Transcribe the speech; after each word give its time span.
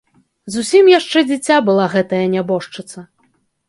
Зусім 0.55 0.89
яшчэ 0.93 1.25
дзіця 1.33 1.61
была 1.71 1.85
гэтая 1.95 2.25
нябожчыца. 2.37 3.11